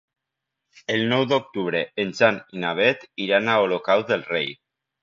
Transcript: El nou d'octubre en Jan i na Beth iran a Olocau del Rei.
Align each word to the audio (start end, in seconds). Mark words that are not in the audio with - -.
El 0.93 1.03
nou 1.11 1.25
d'octubre 1.33 1.83
en 2.05 2.17
Jan 2.21 2.41
i 2.57 2.65
na 2.65 2.75
Beth 2.83 3.07
iran 3.29 3.55
a 3.59 3.63
Olocau 3.69 4.07
del 4.13 4.31
Rei. 4.35 4.53